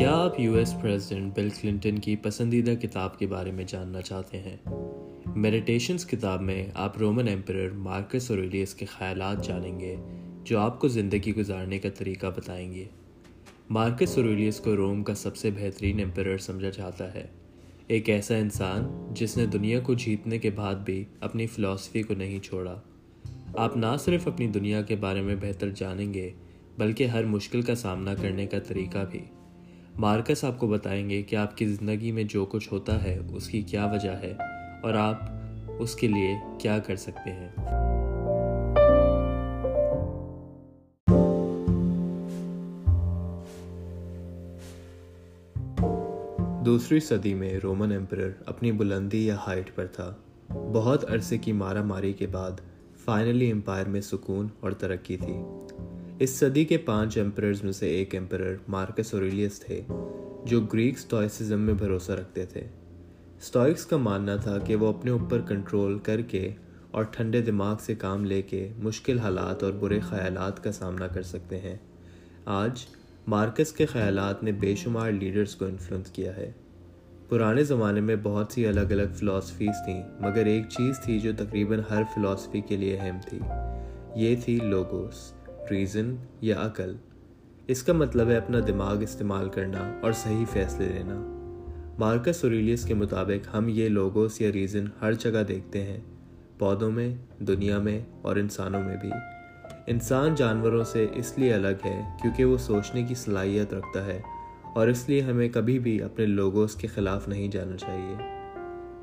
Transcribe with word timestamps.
کیا 0.00 0.16
آپ 0.16 0.40
U 0.40 0.54
S 0.54 0.74
president 0.80 1.34
Bill 1.34 1.48
Clinton 1.60 1.98
کی 1.98 2.16
پسندیدہ 2.16 2.70
کتاب 2.70 3.18
کے 3.18 3.26
بارے 3.26 3.52
میں 3.52 3.64
جاننا 3.68 4.00
چاہتے 4.00 4.38
ہیں؟ 4.38 4.56
میڈیٹیشنز 5.36 6.06
کتاب 6.06 6.42
میں 6.42 6.66
آپ 6.74 6.98
رومن 6.98 7.28
ایمپرر 7.28 7.70
مارکس 7.70 8.30
اوریلیس 8.30 8.74
کے 8.74 8.86
خیالات 8.86 9.44
جانیں 9.44 9.80
گے 9.80 9.96
جو 10.44 10.58
آپ 10.58 10.80
کو 10.80 10.88
زندگی 10.88 11.34
گزارنے 11.34 11.78
کا 11.78 11.88
طریقہ 11.90 12.26
بتائیں 12.26 12.72
گے۔ 12.72 12.84
مارکس 13.70 14.18
اوریلیس 14.18 14.60
کو 14.60 14.76
روم 14.76 15.04
کا 15.04 15.14
سب 15.14 15.36
سے 15.36 15.50
بہترین 15.50 15.98
ایمپرر 15.98 16.38
سمجھا 16.38 16.70
جاتا 16.70 17.14
ہے۔ 17.14 17.26
ایک 17.86 18.10
ایسا 18.10 18.36
انسان 18.36 19.08
جس 19.14 19.36
نے 19.36 19.46
دنیا 19.46 19.80
کو 19.80 19.94
جیتنے 19.94 20.38
کے 20.38 20.50
بعد 20.50 20.74
بھی 20.74 21.04
اپنی 21.20 21.46
فلاسفی 21.46 22.02
کو 22.02 22.14
نہیں 22.14 22.40
چھوڑا۔ 22.40 22.80
آپ 23.56 23.76
نہ 23.76 23.96
صرف 23.98 24.28
اپنی 24.28 24.46
دنیا 24.46 24.82
کے 24.82 24.96
بارے 24.96 25.20
میں 25.20 25.36
بہتر 25.40 25.70
جانیں 25.70 26.14
گے، 26.14 26.30
بلکہ 26.78 27.06
ہر 27.06 27.24
مشکل 27.24 27.62
کا 27.62 27.74
سامنا 27.74 28.14
کرنے 28.14 28.46
کا 28.46 28.58
طریقہ 28.58 28.98
بھی۔ 29.10 29.20
مارکس 30.00 30.44
آپ 30.44 30.58
کو 30.58 30.66
بتائیں 30.66 31.10
گے 31.10 31.22
کہ 31.22 31.36
آپ 31.36 31.56
کی 31.56 31.66
زندگی 31.66 32.12
میں 32.12 32.24
جو 32.24 32.44
کچھ 32.44 32.72
ہوتا 32.72 33.02
ہے، 33.02 33.18
اس 33.32 33.48
کی 33.48 33.62
کیا 33.62 33.86
وجہ 33.86 34.10
ہے 34.10 34.34
اور 34.82 34.94
آپ 34.94 35.16
اس 35.78 35.94
کے 35.94 36.08
لیے 36.08 36.34
کیا 36.58 36.78
کر 36.78 36.96
سکتے 36.96 37.32
ہیں۔ 37.32 37.48
دوسری 46.64 47.00
صدی 47.00 47.34
میں 47.34 47.58
رومن 47.62 47.92
ایمپرر 47.92 48.30
اپنی 48.46 48.72
بلندی 48.72 49.26
یا 49.26 49.36
ہائٹ 49.46 49.74
پر 49.74 49.86
تھا۔ 49.86 50.14
بہت 50.72 51.10
عرصے 51.10 51.38
کی 51.38 51.52
مارا 51.52 51.82
ماری 51.82 52.12
کے 52.12 52.26
بعد، 52.26 52.50
فائنلی 53.04 53.50
امپائر 53.50 53.86
میں 53.86 54.00
سکون 54.00 54.48
اور 54.60 54.72
ترقی 54.72 55.16
تھی۔ 55.16 55.36
اس 56.20 56.30
صدی 56.30 56.64
کے 56.64 56.76
پانچ 56.76 57.16
ایمپررز 57.16 57.62
میں 57.64 57.72
سے 57.72 57.88
ایک 57.90 58.14
ایمپرر 58.14 58.56
مارکس 58.68 59.14
اوریلیس 59.14 59.60
تھے، 59.60 59.80
جو 60.44 60.60
گریک 60.60 60.98
سٹوائسزم 60.98 61.60
میں 61.60 61.74
بھروسہ 61.74 62.12
رکھتے 62.12 62.46
تھے۔ 62.46 62.64
سٹوائکس 63.40 63.86
کا 63.86 63.96
ماننا 63.96 64.36
تھا 64.36 64.58
کہ 64.58 64.76
وہ 64.76 64.88
اپنے 64.88 65.10
اوپر 65.10 65.40
کنٹرول 65.40 65.98
کر 65.98 66.20
کے 66.20 66.52
اور 66.90 67.04
ٹھنڈے 67.04 67.42
دماغ 67.42 67.76
سے 67.80 67.94
کام 67.94 68.24
لے 68.24 68.42
کے 68.42 68.68
مشکل 68.78 69.18
حالات 69.18 69.62
اور 69.62 69.72
برے 69.72 70.00
خیالات 70.00 70.64
کا 70.64 70.72
سامنا 70.72 71.06
کر 71.06 71.22
سکتے 71.22 71.60
ہیں۔ 71.60 71.76
آج 72.44 72.84
مارکس 73.26 73.72
کے 73.72 73.86
خیالات 73.86 74.42
نے 74.42 74.52
بے 74.52 74.74
شمار 74.76 75.10
لیڈرز 75.10 75.56
کو 75.56 75.64
انفلوئنس 75.64 76.10
کیا 76.10 76.36
ہے۔ 76.36 76.52
پرانے 77.28 77.64
زمانے 77.64 78.00
میں 78.00 78.16
بہت 78.22 78.52
سی 78.52 78.66
الگ 78.66 78.90
الگ 78.90 79.12
فلاسفیز 79.14 79.84
تھیں، 79.84 80.02
مگر 80.20 80.46
ایک 80.46 80.68
چیز 80.68 81.04
تھی 81.04 81.20
جو 81.20 81.32
تقریباً 81.38 81.80
ہر 81.90 82.02
فلاسفی 82.14 82.60
کے 82.60 82.76
لیے 82.76 82.98
اہم 83.00 83.18
تھی، 83.28 83.38
یہ 84.16 84.36
تھی 84.44 84.58
لوگوس 84.62 85.30
ریزن 85.70 86.14
یا 86.40 86.56
عقل۔ 86.58 86.96
اس 87.66 87.82
کا 87.82 87.92
مطلب 87.92 88.28
ہے 88.28 88.36
اپنا 88.36 88.58
دماغ 88.66 89.02
استعمال 89.02 89.48
کرنا 89.48 90.00
اور 90.02 90.12
صحیح 90.12 90.44
فیصلے 90.52 90.86
لینا۔ 90.86 91.36
مارکس 91.98 92.44
اوریلیس 92.44 92.84
کے 92.84 92.94
مطابق 92.94 93.54
ہم 93.54 93.64
یہ 93.68 93.88
لوگوس 93.88 94.40
یا 94.40 94.52
ریزن 94.52 94.84
ہر 95.02 95.12
جگہ 95.12 95.42
دیکھتے 95.48 95.82
ہیں، 95.82 96.00
پودوں 96.58 96.90
میں، 96.90 97.14
دنیا 97.38 97.78
میں 97.78 98.00
اور 98.22 98.36
انسانوں 98.36 98.82
میں 98.82 98.96
بھی۔ 99.00 99.10
انسان 99.86 100.34
جانوروں 100.34 100.84
سے 100.84 101.06
اس 101.14 101.38
لیے 101.38 101.54
الگ 101.54 101.84
ہے 101.84 102.02
کیونکہ 102.22 102.44
وہ 102.44 102.56
سوچنے 102.56 103.02
کی 103.02 103.14
صلاحیت 103.14 103.74
رکھتا 103.74 104.06
ہے 104.06 104.20
اور 104.74 104.88
اس 104.88 105.08
لیے 105.08 105.20
ہمیں 105.20 105.48
کبھی 105.48 105.78
بھی 105.78 106.02
اپنے 106.02 106.26
لوگوس 106.26 106.74
کے 106.74 106.88
خلاف 106.88 107.28
نہیں 107.28 107.48
جانا 107.48 107.76
چاہیے۔ 107.76 108.14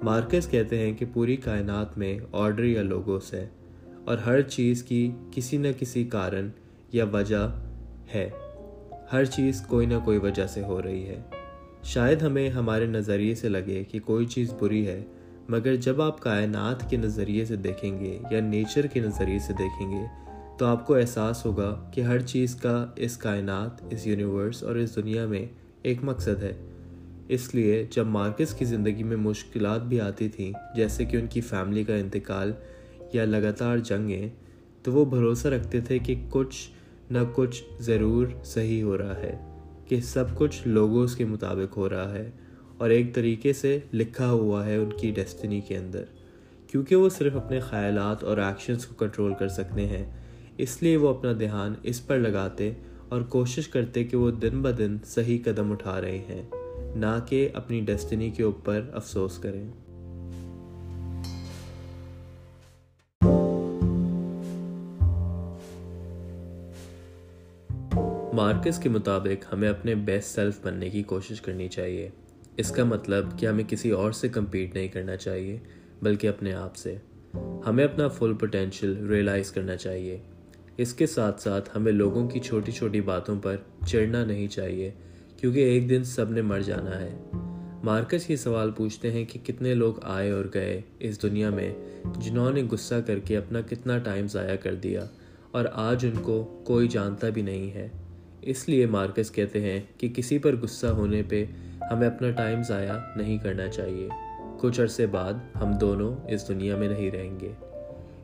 مارکس 0.04 0.48
کہتے 0.48 0.78
ہیں 0.78 0.94
کہ 0.94 1.06
پوری 1.14 1.36
کائنات 1.36 1.98
میں 1.98 2.20
آرڈر 2.32 2.64
یا 2.64 2.82
لوگوس 2.82 3.34
ہے۔ 3.34 3.48
اور 4.08 4.18
ہر 4.18 4.42
چیز 4.42 4.84
کی 4.84 5.12
کسی 5.32 5.58
نہ 5.58 5.68
کسی 5.80 6.04
کارن 6.04 6.50
یا 6.92 7.06
وجہ 7.14 7.56
ہے۔ 8.16 8.30
ہر 9.14 9.26
چیز 9.26 9.62
کوئی 9.62 9.86
نہ 9.86 9.94
کوئی 10.06 10.18
وجہ 10.18 10.48
سے 10.48 10.64
ہو 10.64 10.82
رہی 10.82 11.06
ہے۔ 11.06 11.22
شاید 11.84 12.22
ہمیں 12.22 12.50
ہمارے 12.50 12.86
نظریے 12.86 13.36
سے 13.36 13.50
لگے 13.50 13.84
کہ 13.84 14.00
کوئی 14.00 14.26
چیز 14.26 14.54
بری 14.60 14.88
ہے، 14.88 15.04
مگر 15.50 15.76
جب 15.76 16.02
آپ 16.02 16.20
کائنات 16.20 16.90
کے 16.90 16.98
نظریے 16.98 17.46
سے 17.46 17.56
دیکھیں 17.56 18.00
گے 18.00 18.20
یا 18.32 18.40
نیچر 18.40 18.88
کے 18.88 19.00
نظریے 19.00 19.40
سے 19.40 19.54
دیکھیں 19.54 19.92
گے، 19.92 20.06
تو 20.58 20.66
آپ 20.66 20.88
کو 20.88 20.96
احساس 20.96 21.46
ہوگا 21.46 21.90
کہ 21.94 22.02
ہر 22.02 22.22
چیز 22.22 22.56
کا 22.56 22.86
اس 22.96 23.17
کائنات، 23.17 23.84
اس 23.90 24.08
یونیورس 24.08 24.64
اور 24.64 24.76
اس 24.76 24.96
دنیا 24.96 25.26
میں 25.26 25.46
ایک 25.82 25.98
مقصد 26.04 26.44
ہے۔ 26.44 26.54
اس 27.28 27.56
لیے 27.56 27.86
جب 27.92 28.06
مارکس 28.06 28.54
کی 28.54 28.66
زندگی 28.66 29.04
میں 29.04 29.17
مشکلات 29.17 29.82
بھی 29.82 30.02
آتی 30.02 30.30
تھیں، 30.30 30.52
جیسے 30.76 31.06
کہ 31.06 31.17
ان 31.17 31.28
کی 31.28 31.42
فیملی 31.42 31.84
کا 31.84 31.96
انتقال 31.96 32.54
یا 33.14 33.26
لگاتار 33.26 33.78
جنگیں، 33.80 34.28
تو 34.84 34.92
وہ 34.94 35.06
بھروسہ 35.06 35.48
رکھتے 35.48 35.80
تھے 35.82 36.00
کہ 36.00 36.16
کچھ 36.30 36.70
نہ 37.12 37.20
کچھ 37.34 37.64
ضرور 37.80 38.28
صحیح 38.45 38.84
ہو 38.84 38.98
رہا 38.98 39.18
ہے، 39.18 39.38
کہ 39.88 40.00
سب 40.02 40.38
کچھ 40.38 40.68
لوگوں 40.68 41.06
کے 41.17 41.26
مطابق 41.26 41.78
ہو 41.78 41.90
رہا 41.90 42.14
ہے، 42.14 42.30
اور 42.78 42.90
ایک 42.90 43.14
طریقے 43.16 43.54
سے 43.54 43.78
لکھا 43.94 44.30
ہوا 44.32 44.66
ہے 44.66 44.76
ان 44.76 44.90
کی 45.00 45.12
ڈیسٹنی 45.12 45.62
کے 45.62 45.78
اندر۔ 45.78 46.04
کیونکہ 46.67 46.96
وہ 46.96 47.10
صرف 47.10 47.36
اپنے 47.36 47.60
خیالات 47.60 48.23
اور 48.23 48.38
ایکشنز 48.38 48.86
کو 48.86 48.96
کنٹرول 48.96 49.34
کر 49.40 49.48
سکتے 49.50 49.86
ہیں، 49.88 50.06
اس 50.58 50.82
لیے 50.84 50.98
وہ 50.98 51.10
اپنا 51.10 51.34
دھیان 51.40 51.73
اس 51.84 52.06
پر 52.08 52.17
لگاتے 52.17 52.72
اور 53.10 53.22
کوشش 53.30 53.67
کرتے 53.67 54.04
کہ 54.04 54.17
وہ 54.17 54.32
دن 54.32 54.62
بہ 54.62 54.72
دن 54.72 54.98
صحیح 55.06 55.40
قدم 55.44 55.72
اٹھا 55.72 56.00
رہے 56.02 56.17
ہیں، 56.30 56.42
نہ 56.96 57.17
کہ 57.28 57.48
اپنی 57.54 57.82
ڈیسٹنی 57.82 58.30
کے 58.30 58.44
اوپر 58.44 58.90
افسوس 58.94 59.38
کریں۔ 59.38 59.67
مارکس 68.37 68.77
کے 68.80 68.89
مطابق 68.89 69.53
ہمیں 69.53 69.70
اپنے 69.70 69.93
بیسٹ 69.95 70.36
سیلف 70.36 70.59
بننے 70.64 70.89
کی 70.89 71.02
کوشش 71.03 71.42
کرنی 71.42 71.67
چاہیے۔ 71.67 72.09
اس 72.58 72.71
کا 72.71 72.83
مطلب 72.83 73.25
کہ 73.39 73.45
ہمیں 73.45 73.64
کسی 73.67 73.92
اور 73.92 74.11
سے 74.11 74.27
کمپیٹ 74.30 74.75
نہیں 74.75 74.87
کرنا 74.87 75.15
چاہیے، 75.15 75.58
بلکہ 76.02 76.27
اپنے 76.27 76.53
آپ 76.53 76.75
سے۔ 76.75 76.95
ہمیں 77.67 77.83
اپنا 77.83 78.08
فل 78.08 78.33
پوٹینشیل 78.33 78.95
ریئلائز 79.08 79.52
کرنا 79.52 79.75
چاہیے۔ 79.75 80.17
اس 80.77 80.93
کے 80.93 81.08
ساتھ 81.08 81.42
ساتھ 81.42 81.70
ہمیں 81.75 81.92
لوگوں 81.92 82.27
کی 82.27 82.39
چھوٹی 82.39 82.71
چھوٹی 82.71 83.02
باتوں 83.02 83.39
پر 83.42 83.55
چڑھنا 83.87 84.25
نہیں 84.25 84.48
چاہیے، 84.48 84.92
کیونکہ 85.37 85.59
ایک 85.59 85.89
دن 85.89 86.04
سب 86.04 86.31
نے 86.31 86.42
مر 86.42 86.59
جانا 86.59 87.02
ہے۔ 87.02 87.14
مارکس 87.83 88.30
یہ 88.30 88.36
سوال 88.36 88.71
پوچھتے 88.71 89.11
ہیں 89.11 89.25
کہ 89.25 89.39
کتنے 89.45 89.73
لوگ 89.73 89.93
آئے 90.04 90.31
اور 90.31 90.45
گئے 90.54 90.81
اس 90.99 91.21
دنیا 91.21 91.49
میں 91.49 91.73
جنہوں 92.17 92.52
نے 92.52 92.64
غصہ 92.71 92.95
کر 93.05 93.19
کے 93.19 93.37
اپنا 93.37 93.61
کتنا 93.61 93.98
ٹائم 93.98 94.27
ضائع 94.27 94.55
کر 94.55 94.75
دیا، 94.75 95.05
اور 95.52 95.65
آج 95.73 96.05
ان 96.05 96.21
کو 96.21 96.43
کوئی 96.64 96.87
جانتا 96.87 97.30
بھی 97.30 97.42
نہیں 97.42 97.71
ہے۔ 97.71 97.87
اس 98.48 98.70
لیے 98.70 98.86
مارکس 98.86 99.32
کہتے 99.32 99.62
ہیں 99.62 99.80
کہ 99.98 100.10
کسی 100.10 100.38
پر 100.38 100.56
غصہ 100.56 100.88
ہونے 100.88 101.22
پہ 101.30 101.46
ہمیں 101.92 102.08
اپنا 102.08 102.32
ٹائم 102.32 102.64
ضائع 102.64 102.94
نہیں 103.16 103.38
کرنا 103.38 103.68
چاہیے۔ 103.68 104.10
کچھ 104.60 104.82
عرصے 104.82 105.08
بعد 105.08 105.34
ہم 105.56 105.72
دونوں 105.72 106.16
اس 106.30 106.48
دنیا 106.48 106.76
میں 106.76 106.88
نہیں 106.88 107.12
رہیں 107.12 107.40
گے۔ 107.40 107.52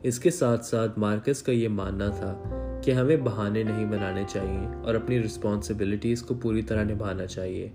اس 0.02 0.18
کے 0.18 0.30
ساتھ 0.30 0.64
ساتھ 0.64 0.98
مارکس 0.98 1.42
کا 1.42 1.52
یہ 1.52 1.68
ماننا 1.68 2.08
تھا 2.08 2.40
کہ 2.84 2.90
ہمیں 2.90 3.16
بہانے 3.16 3.62
نہیں 3.62 3.86
بنانے 3.86 4.24
چاہیے 4.28 4.74
اور 4.84 4.94
اپنی 4.94 5.22
رسپانسبلٹیز 5.22 6.22
کو 6.22 6.34
پوری 6.34 6.62
طرح 6.62 6.84
نبھانا 6.84 7.26
چاہیے۔ 7.26 7.68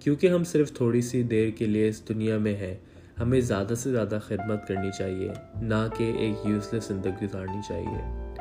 کیونکہ 0.00 0.26
ہم 0.26 0.44
صرف 0.44 0.72
تھوڑی 0.72 1.00
سی 1.00 1.22
دیر 1.22 1.50
کے 1.50 1.66
لیے 1.66 1.88
اس 1.88 2.08
دنیا 2.08 2.38
میں 2.38 2.56
ہیں، 2.56 2.74
ہمیں 3.20 3.40
زیادہ 3.40 3.74
سے 3.74 3.90
زیادہ 3.90 4.18
خدمت 4.22 4.68
کرنی 4.68 4.88
چاہیے، 4.98 5.28
نہ 5.62 5.86
کہ 5.96 6.12
ایک 6.18 6.46
یوزلیس 6.46 6.84
زندگی 6.84 7.26
گزارنی 7.26 7.60
چاہیے۔ 7.68 8.32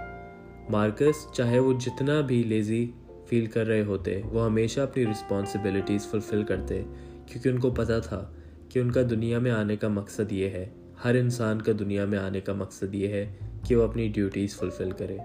مارکس 0.70 1.34
چاہے 1.34 1.60
وہ 1.60 1.74
جتنا 1.74 2.22
بھی 2.22 2.44
لیزی 2.44 2.92
فیل 3.30 3.46
کر 3.46 3.68
رہے 3.68 3.84
ہوتے 3.84 4.22
وہ 4.26 4.46
ہمیشہ 4.46 4.82
اپنی 4.82 5.06
رسپانسبلٹیز 5.06 6.08
فلفل 6.12 6.44
کرتے 6.44 6.82
کیونکہ 7.26 7.50
ان 7.50 7.60
کو 7.60 7.72
پتہ 7.72 8.00
تھا 8.04 8.26
کہ 8.70 8.80
ان 8.80 8.92
کا 8.92 9.02
دنیا 9.10 9.40
میں 9.40 9.52
آنے 9.52 9.76
کا 9.76 9.88
مقصد 9.88 10.32
یہ 10.32 10.50
ہے 10.50 10.66
ہر 11.06 11.16
انسان 11.16 11.62
کا 11.62 11.72
دنیا 11.80 12.06
میں 12.06 12.20
آنے 12.20 12.42
کا 12.42 12.54
مقصد 12.54 12.96
یہ 12.96 13.08
ہے 13.08 13.26
کہ 13.68 13.76
وہ 13.76 13.84
اپنی 13.84 14.08
ڈیوٹیز 14.08 14.56
فلفل 14.56 14.92
کرے 14.92 15.18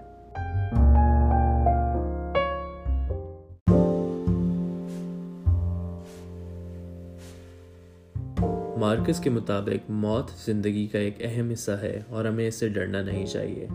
مارکس 8.77 9.19
کے 9.19 9.29
مطابق 9.29 9.89
موت 9.89 10.31
زندگی 10.45 10.87
کا 10.87 10.99
ایک 10.99 11.15
اہم 11.19 11.49
حصہ 11.49 11.71
ہے 11.71 12.01
اور 12.09 12.25
ہمیں 12.25 12.47
اس 12.47 12.55
سے 12.55 12.67
ڈرنا 12.69 13.01
نہیں 13.01 13.25
چاہیے 13.25 13.67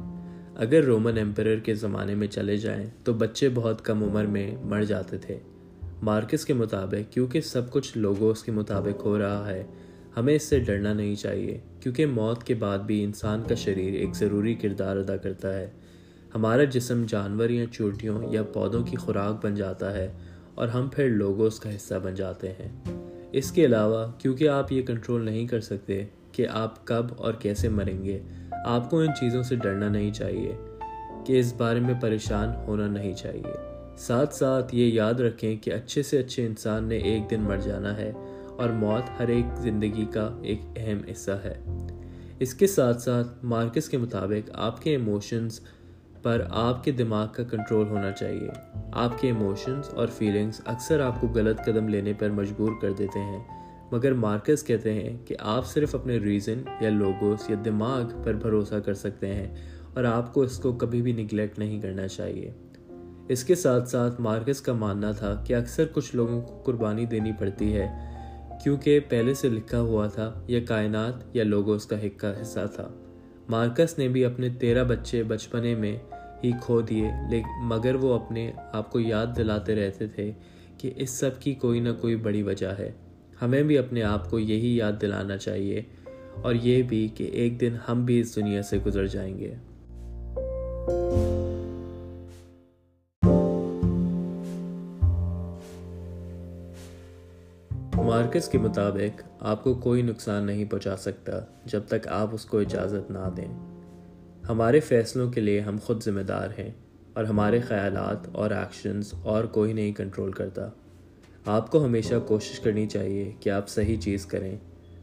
اگر 0.59 0.83
رومن 0.83 1.19
ایمپرر 1.19 1.59
کے 1.59 1.75
زمانے 1.75 2.15
میں 2.15 2.27
چلے 2.27 2.57
جائیں 2.57 2.87
تو 3.05 3.13
بچے 3.13 3.49
بہت 3.55 3.85
کم 3.85 4.05
عمر 4.05 4.25
میں 4.25 4.57
مر 4.63 4.83
جاتے 4.83 5.19
تھے۔ 5.19 5.39
مارکس 6.03 6.45
کے 6.45 6.55
مطابق، 6.55 7.13
کیونکہ 7.13 7.41
سب 7.41 7.71
کچھ 7.71 7.99
لوگوں 7.99 8.31
اس 8.31 8.43
کے 8.43 8.53
مطابق 8.53 9.05
ہو 9.05 9.19
رہا 9.19 9.49
ہے، 9.49 9.65
ہمیں 10.17 10.35
اس 10.35 10.43
سے 10.43 10.59
ڈرنا 10.59 10.93
نہیں 10.93 11.15
چاہیے، 11.15 11.59
کیونکہ 11.81 12.07
موت 12.07 12.45
کے 12.45 12.55
بعد 12.55 12.79
بھی 12.79 13.05
انسان 13.05 13.43
کا 13.49 13.55
شریر 13.55 13.95
ایک 13.95 14.17
ضروری 14.17 14.55
کردار 14.55 14.97
ادا 14.97 15.17
کرتا 15.17 15.59
ہے۔ 15.59 15.71
ہمارا 16.35 16.65
جسم 16.65 17.05
جانور 17.09 17.49
یا 17.49 17.65
چوٹیوں 17.73 18.33
یا 18.33 18.43
پودوں 18.43 18.85
کی 18.85 18.97
خوراک 18.97 19.47
بن 19.47 19.55
جاتا 19.55 19.95
ہے 19.95 20.13
اور 20.55 20.69
ہم 20.69 20.89
پھر 20.89 21.09
لوگوس 21.09 21.61
کا 21.61 21.75
حصہ 21.75 21.95
بن 22.03 22.15
جاتے 22.15 22.49
ہیں۔ 22.49 22.69
اس 23.33 23.53
کے 23.53 23.65
علاوہ، 23.65 24.07
کیونکہ 24.19 24.49
آپ 24.49 24.73
یہ 24.73 24.83
کنٹرول 24.83 25.25
نہیں 25.25 25.47
کر 25.47 25.61
سکتے 25.61 26.05
کہ 26.33 26.47
آپ 26.49 26.87
کب 26.87 27.07
اور 27.17 27.35
کیسے 27.35 27.69
مریں 27.69 28.05
گے 28.05 28.19
آپ 28.71 28.91
کو 28.91 28.99
ان 28.99 29.15
چیزوں 29.21 29.43
سے 29.43 29.57
ڈرنا 29.57 29.89
نہیں 29.89 30.13
چاہیے 30.13 30.57
کہ 31.27 31.41
اس 31.41 31.55
بارے 31.57 31.81
میں 31.81 31.95
پریشان 32.01 32.55
ہونا 32.55 32.87
نہیں 32.87 33.15
چاہیے۔ 33.15 33.57
ساتھ 33.97 34.35
ساتھ 34.35 34.75
یہ 34.75 34.87
یاد 34.87 35.15
رکھیں 35.15 35.57
کہ 35.57 35.73
اچھے 35.73 36.03
سے 36.03 36.19
اچھے 36.19 36.47
انسان 36.47 36.85
نے 36.85 36.97
ایک 36.97 37.31
دن 37.31 37.41
مر 37.41 37.57
جانا 37.57 37.97
ہے 37.97 38.13
اور 38.57 38.69
موت 38.69 39.21
ہر 39.21 39.29
ایک 39.29 39.57
زندگی 39.57 40.07
کا 40.13 40.39
ایک 40.43 40.61
اہم 40.77 40.99
حصہ 41.11 41.31
ہے۔ 41.31 41.55
اس 42.39 42.55
کے 42.55 42.67
ساتھ 42.67 43.03
ساتھ 43.03 43.29
مارکس 43.43 43.89
کے 43.89 43.99
مطابق 43.99 44.51
آپ 44.55 44.83
کے 44.83 44.91
ایموشنز 44.91 45.61
پر 46.23 46.43
آپ 46.51 46.85
کے 46.85 46.91
دماغ 46.91 47.29
کا 47.33 47.43
کنٹرول 47.43 47.89
ہونا 47.89 48.13
چاہیے۔ 48.13 48.49
آپ 48.93 49.21
کے 49.21 49.27
ایموشنز 49.27 49.89
اور 49.95 50.07
فیلنگز 50.07 50.61
اکثر 50.65 51.01
آپ 51.01 51.21
کو 51.21 51.27
غلط 51.27 51.61
قدم 51.65 51.89
لینے 51.89 52.13
پر 52.13 52.31
مجبور 52.31 52.73
کر 52.83 52.93
دیتے 52.93 53.19
ہیں۔ 53.19 53.58
مگر 53.93 54.13
مارکس 54.13 54.63
کہتے 54.63 54.93
ہیں 54.93 55.17
کہ 55.25 55.35
آپ 55.39 55.67
صرف 55.67 55.95
اپنے 55.95 56.19
ریزن 56.19 56.63
یا 56.81 56.91
لوگوس 56.91 57.51
یا 57.51 57.57
دماغ 57.65 58.23
پر 58.25 58.35
بھروسہ 58.35 58.75
کر 58.75 58.95
سکتے 58.95 59.35
ہیں 59.35 59.55
اور 59.95 60.05
آپ 60.05 60.35
کو 60.35 60.43
اس 60.43 60.59
کو 60.59 60.73
کبھی 60.73 61.03
بھی 61.03 61.13
نگلیکٹ 61.13 61.59
نہیں 61.59 61.81
کرنا 61.81 62.09
چاہیے۔ 62.09 62.51
اس 63.29 63.45
کے 63.45 63.55
ساتھ 63.55 63.89
ساتھ 63.89 64.21
مارکس 64.21 64.61
کا 64.61 64.73
ماننا 64.73 65.11
تھا 65.11 65.45
کہ 65.47 65.55
اکثر 65.55 65.85
کچھ 65.93 66.17
لوگوں 66.17 66.41
کو 66.41 66.63
قربانی 66.65 67.05
دینی 67.05 67.33
پڑتی 67.39 67.77
ہے، 67.77 67.89
کیونکہ 68.63 69.01
پہلے 69.09 69.35
سے 69.35 69.49
لکھا 69.49 69.81
ہوا 69.81 70.07
تھا 70.07 70.45
یا 70.47 70.61
کائنات 70.69 71.37
یا 71.37 71.45
لوگوں 71.45 71.77
اس 71.77 71.87
کا 71.87 72.03
حکا 72.03 72.33
حصہ 72.43 72.61
تھا۔ 72.75 72.89
مارکس 73.49 73.99
نے 73.99 74.09
بھی 74.09 74.25
اپنے 74.25 74.49
تیرہ 74.49 74.85
بچے 74.85 75.23
بچپنے 75.23 75.75
میں 75.75 75.97
ہی 76.45 76.53
کھو 76.63 76.81
دیے 76.81 77.11
مگر 77.63 77.95
وہ 77.95 78.15
اپنے 78.15 78.53
آپ 78.73 78.93
کو 78.93 79.01
یاد 79.01 79.27
دلاتے 79.37 79.75
رہتے 79.75 80.07
تھے 80.07 80.33
کہ 80.79 80.93
اس 80.97 81.11
سب 81.11 81.31
کی 81.41 81.55
کوئی 81.55 81.81
نہ 81.81 81.89
کوئی 82.01 82.17
بڑی 82.17 82.43
وجہ 82.43 82.75
ہے۔ 82.79 82.93
ہمیں 83.43 83.63
بھی 83.63 83.79
اپنے 83.79 84.03
آپ 84.03 84.31
کو 84.31 84.39
یہی 84.39 84.77
یاد 84.77 84.93
دلانا 85.01 85.37
چاہیے 85.37 85.83
اور 86.43 86.55
یہ 86.55 86.83
بھی 86.83 87.09
کہ 87.15 87.25
ایک 87.25 87.61
دن 87.61 87.77
ہم 87.89 88.05
بھی 88.05 88.21
اس 88.21 88.37
دنیا 88.37 88.63
سے 88.63 88.79
گزر 88.87 89.07
جائیں 89.07 89.39
گے۔ 89.39 89.55
مارکس 97.95 98.49
کے 98.49 98.59
مطابق 98.59 99.23
آپ 99.41 99.65
کو 99.65 99.75
کوئی 99.75 100.03
نقصان 100.03 100.45
نہیں 100.45 100.65
پہنچا 100.65 100.97
سکتا 100.97 101.33
جب 101.65 101.81
تک 101.89 102.09
آپ 102.09 102.29
اس 102.33 102.45
کو 102.45 102.59
اجازت 102.59 103.11
نہ 103.11 103.31
دیں۔ 103.37 103.79
ہمارے 104.49 104.81
فیصلوں 104.81 105.33
کے 105.33 105.41
لیے 105.41 105.61
ہم 105.61 105.77
خود 105.83 106.03
ذمہ 106.03 106.21
دار 106.21 106.49
ہیں 106.59 106.71
اور 107.15 107.25
ہمارے 107.25 107.61
خیالات 107.61 108.29
اور 108.33 108.51
ایکشنز 108.51 109.15
اور 109.23 109.45
کوئی 109.45 109.73
نہیں 109.73 109.93
کنٹرول 109.93 110.33
کرتا۔ 110.33 110.69
آپ 111.51 111.71
کو 111.71 111.85
ہمیشہ 111.85 112.15
کوشش 112.27 112.61
کرنی 112.61 112.87
چاہیے 112.87 113.33
کہ 113.41 113.51
آپ 113.51 113.69
صحیح 113.69 113.97
چیز 113.97 114.27
کریں، 114.27 114.57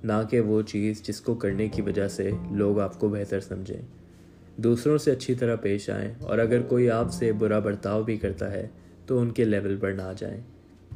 نہ 0.03 0.13
کہ 0.29 0.39
وہ 0.39 0.61
چیز 0.61 1.03
جس 1.03 1.21
کو 1.21 1.35
کرنے 1.35 1.67
کی 1.67 1.81
وجہ 1.81 2.07
سے 2.07 2.31
لوگ 2.51 2.79
آپ 2.79 2.99
کو 2.99 3.09
بہتر 3.09 3.39
سمجھیں۔ 3.39 3.81
دوسروں 4.57 4.97
سے 4.97 5.11
اچھی 5.11 5.35
طرح 5.35 5.55
پیش 5.55 5.89
آئیں 5.89 6.13
اور 6.19 6.37
اگر 6.37 6.61
کوئی 6.61 6.89
آپ 6.89 7.13
سے 7.13 7.31
برا 7.31 7.59
برتاؤ 7.59 8.03
بھی 8.03 8.17
کرتا 8.17 8.51
ہے، 8.51 8.67
تو 9.05 9.19
ان 9.19 9.31
کے 9.31 9.43
لیول 9.43 9.77
پر 9.77 9.91
نہ 9.91 10.11
جائیں۔ 10.17 10.41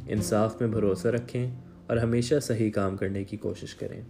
انصاف 0.08 0.62
میں 0.62 0.70
بھروسہ 0.70 1.08
رکھیں 1.08 1.52
اور 1.88 1.98
ہمیشہ 1.98 2.36
صحیح 2.42 2.72
کام 2.72 2.98
کرنے 2.98 3.24
کی 3.24 3.38
کوشش 3.38 3.76
کریں۔ 3.76 4.02